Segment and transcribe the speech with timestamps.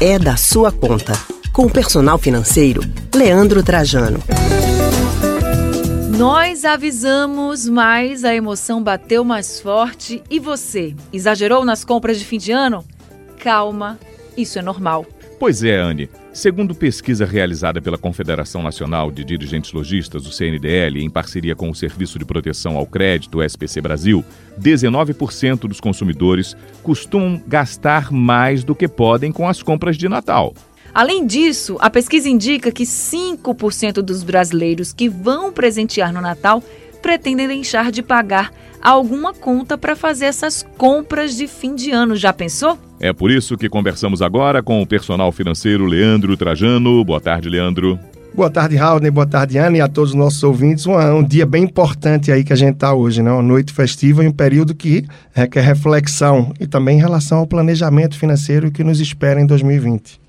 [0.00, 1.12] é da sua conta.
[1.52, 2.82] Com o personal financeiro,
[3.14, 4.18] Leandro Trajano.
[6.18, 10.22] Nós avisamos, mas a emoção bateu mais forte.
[10.28, 12.84] E você, exagerou nas compras de fim de ano?
[13.38, 13.98] Calma,
[14.36, 15.06] isso é normal.
[15.38, 16.10] Pois é, Anne.
[16.36, 21.74] Segundo pesquisa realizada pela Confederação Nacional de Dirigentes Logistas, o CNDL, em parceria com o
[21.74, 24.22] Serviço de Proteção ao Crédito, SPC Brasil,
[24.60, 30.52] 19% dos consumidores costumam gastar mais do que podem com as compras de Natal.
[30.92, 36.62] Além disso, a pesquisa indica que 5% dos brasileiros que vão presentear no Natal
[37.00, 42.14] pretendem deixar de pagar alguma conta para fazer essas compras de fim de ano.
[42.14, 42.78] Já pensou?
[42.98, 47.04] É por isso que conversamos agora com o personal financeiro Leandro Trajano.
[47.04, 47.98] Boa tarde, Leandro.
[48.34, 49.00] Boa tarde, Raul.
[49.10, 50.86] Boa tarde, Ana, e a todos os nossos ouvintes.
[50.86, 53.32] Um, um dia bem importante aí que a gente está hoje, né?
[53.32, 58.18] Uma noite festiva e um período que requer reflexão e também em relação ao planejamento
[58.18, 60.25] financeiro que nos espera em 2020.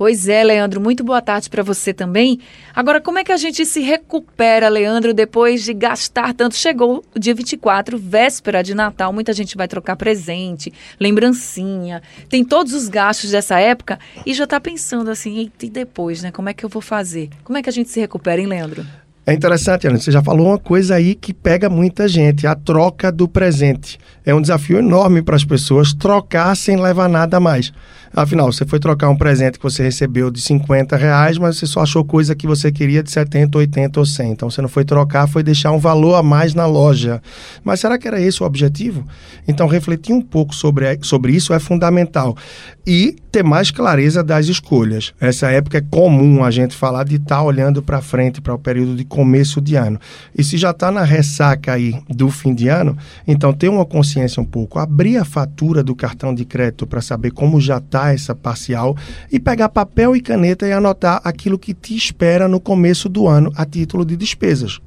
[0.00, 2.40] Pois é, Leandro, muito boa tarde para você também.
[2.74, 6.56] Agora, como é que a gente se recupera, Leandro, depois de gastar tanto?
[6.56, 12.72] Chegou o dia 24, véspera de Natal, muita gente vai trocar presente, lembrancinha, tem todos
[12.72, 16.30] os gastos dessa época e já está pensando assim, e depois, né?
[16.30, 17.28] Como é que eu vou fazer?
[17.44, 18.86] Como é que a gente se recupera, hein, Leandro?
[19.26, 23.12] É interessante, Ana, você já falou uma coisa aí que pega muita gente, a troca
[23.12, 23.98] do presente.
[24.24, 27.72] É um desafio enorme para as pessoas trocar sem levar nada a mais.
[28.12, 31.82] Afinal, você foi trocar um presente que você recebeu de 50 reais, mas você só
[31.82, 34.32] achou coisa que você queria de 70, 80 ou 100.
[34.32, 37.22] Então, você não foi trocar, foi deixar um valor a mais na loja.
[37.62, 39.06] Mas será que era esse o objetivo?
[39.46, 42.36] Então, refletir um pouco sobre, sobre isso é fundamental.
[42.84, 45.12] E ter mais clareza das escolhas.
[45.20, 48.58] Essa época é comum a gente falar de estar tá olhando para frente, para o
[48.58, 50.00] período de começo de ano.
[50.36, 52.96] E se já está na ressaca aí do fim de ano,
[53.28, 54.78] então ter uma consciência um pouco.
[54.78, 58.96] Abrir a fatura do cartão de crédito para saber como já está essa parcial
[59.30, 63.52] e pegar papel e caneta e anotar aquilo que te espera no começo do ano
[63.54, 64.80] a título de despesas.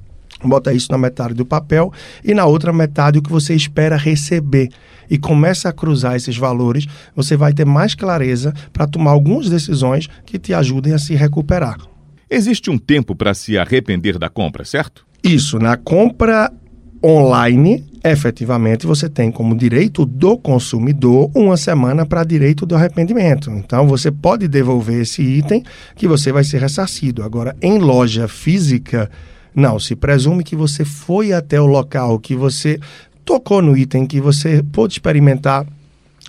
[0.44, 1.94] Bota isso na metade do papel
[2.26, 4.70] e na outra metade o que você espera receber.
[5.11, 10.10] E começa a cruzar esses valores, você vai ter mais clareza para tomar algumas decisões
[10.26, 11.92] que te ajudem a se recuperar.
[12.33, 15.05] Existe um tempo para se arrepender da compra, certo?
[15.23, 16.52] Isso, na compra
[17.05, 23.52] online, efetivamente você tem como direito do consumidor uma semana para direito do arrependimento.
[23.52, 25.61] Então você pode devolver esse item
[25.95, 27.21] que você vai ser ressarcido.
[27.21, 29.11] Agora, em loja física,
[29.54, 32.80] não, se presume que você foi até o local, que você
[33.23, 35.67] tocou no item, que você pôde experimentar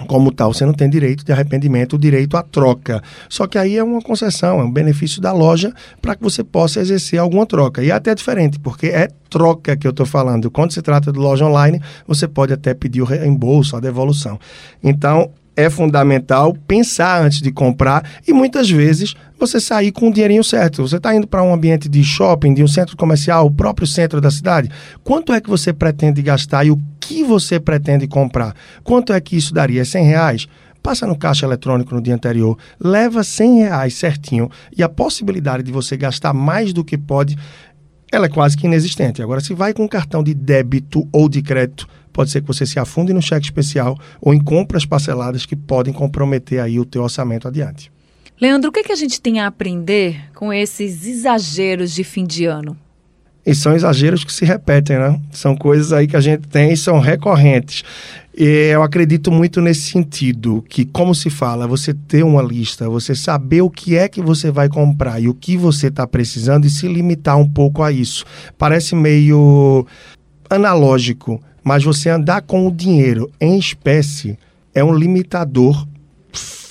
[0.08, 3.00] como tal, você não tem direito de arrependimento, o direito à troca.
[3.28, 5.72] Só que aí é uma concessão, é um benefício da loja
[6.02, 7.82] para que você possa exercer alguma troca.
[7.82, 10.50] E é até diferente, porque é troca que eu estou falando.
[10.50, 14.38] Quando se trata de loja online, você pode até pedir o reembolso, a devolução.
[14.82, 20.42] Então, é fundamental pensar antes de comprar e muitas vezes você sair com o dinheirinho
[20.42, 20.82] certo.
[20.82, 24.20] Você está indo para um ambiente de shopping, de um centro comercial, o próprio centro
[24.20, 24.70] da cidade.
[25.02, 28.54] Quanto é que você pretende gastar e o que você pretende comprar?
[28.82, 29.84] Quanto é que isso daria?
[29.84, 30.46] 100 reais?
[30.82, 35.72] Passa no caixa eletrônico no dia anterior, leva 100 reais certinho e a possibilidade de
[35.72, 37.38] você gastar mais do que pode,
[38.12, 39.22] ela é quase que inexistente.
[39.22, 42.78] Agora, se vai com cartão de débito ou de crédito, pode ser que você se
[42.78, 47.48] afunde no cheque especial ou em compras parceladas que podem comprometer aí o teu orçamento
[47.48, 47.90] adiante.
[48.40, 52.24] Leandro, o que, é que a gente tem a aprender com esses exageros de fim
[52.24, 52.76] de ano?
[53.46, 55.20] E são exageros que se repetem, né?
[55.30, 57.84] São coisas aí que a gente tem e são recorrentes.
[58.36, 63.14] E eu acredito muito nesse sentido, que como se fala, você ter uma lista, você
[63.14, 66.70] saber o que é que você vai comprar e o que você está precisando e
[66.70, 68.24] se limitar um pouco a isso.
[68.58, 69.86] Parece meio
[70.50, 74.36] analógico, mas você andar com o dinheiro em espécie
[74.74, 75.86] é um limitador.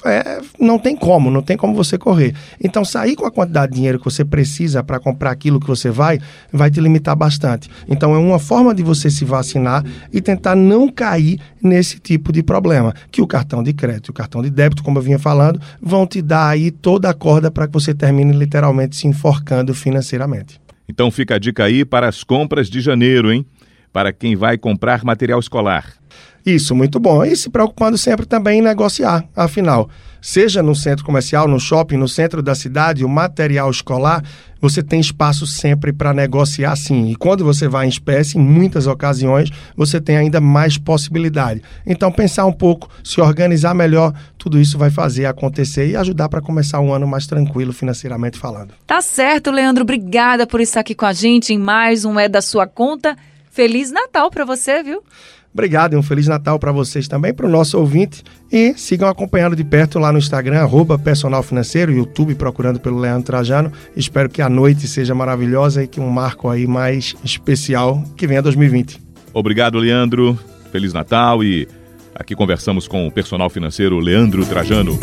[0.05, 2.35] É, não tem como, não tem como você correr.
[2.61, 5.89] Então, sair com a quantidade de dinheiro que você precisa para comprar aquilo que você
[5.89, 6.19] vai,
[6.51, 7.69] vai te limitar bastante.
[7.87, 12.43] Então, é uma forma de você se vacinar e tentar não cair nesse tipo de
[12.43, 12.93] problema.
[13.11, 16.05] Que o cartão de crédito e o cartão de débito, como eu vinha falando, vão
[16.05, 20.59] te dar aí toda a corda para que você termine literalmente se enforcando financeiramente.
[20.87, 23.45] Então, fica a dica aí para as compras de janeiro, hein?
[23.93, 25.93] para quem vai comprar material escolar.
[26.45, 27.23] Isso, muito bom.
[27.23, 29.23] E se preocupando sempre também em negociar.
[29.35, 29.89] Afinal,
[30.21, 34.23] seja no centro comercial, no shopping, no centro da cidade, o material escolar,
[34.59, 37.09] você tem espaço sempre para negociar sim.
[37.09, 41.61] E quando você vai em espécie, em muitas ocasiões, você tem ainda mais possibilidade.
[41.85, 46.41] Então, pensar um pouco, se organizar melhor, tudo isso vai fazer acontecer e ajudar para
[46.41, 48.73] começar um ano mais tranquilo financeiramente falando.
[48.85, 49.83] Tá certo, Leandro.
[49.83, 53.17] Obrigada por estar aqui com a gente em mais um É da Sua Conta.
[53.51, 55.03] Feliz Natal para você, viu?
[55.53, 58.23] Obrigado e um Feliz Natal para vocês também, para o nosso ouvinte.
[58.51, 63.23] E sigam acompanhando de perto lá no Instagram, arroba personal financeiro, YouTube, procurando pelo Leandro
[63.23, 63.71] Trajano.
[63.95, 68.41] Espero que a noite seja maravilhosa e que um marco aí mais especial que venha
[68.41, 68.99] 2020.
[69.33, 70.37] Obrigado, Leandro.
[70.71, 71.67] Feliz Natal e
[72.15, 74.97] aqui conversamos com o personal financeiro Leandro Trajano.